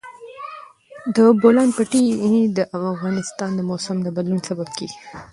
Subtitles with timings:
[1.15, 2.03] د بولان پټي
[2.57, 2.59] د
[2.91, 4.97] افغانستان د موسم د بدلون سبب کېږي.